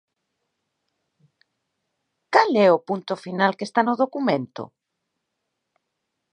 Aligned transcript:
¿Cal 2.33 2.51
é 2.65 2.69
o 2.77 2.83
punto 2.87 3.13
final 3.25 3.51
que 3.57 3.67
está 3.69 3.81
no 3.85 3.93
documento? 4.03 4.63